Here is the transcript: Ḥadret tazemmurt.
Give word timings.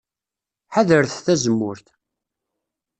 Ḥadret 0.73 1.19
tazemmurt. 1.25 1.87